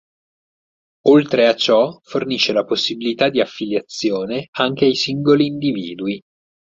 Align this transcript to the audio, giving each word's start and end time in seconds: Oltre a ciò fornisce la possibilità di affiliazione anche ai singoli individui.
Oltre 1.09 1.45
a 1.45 1.55
ciò 1.55 1.99
fornisce 2.01 2.53
la 2.53 2.65
possibilità 2.65 3.29
di 3.29 3.39
affiliazione 3.39 4.47
anche 4.53 4.85
ai 4.85 4.95
singoli 4.95 5.45
individui. 5.45 6.19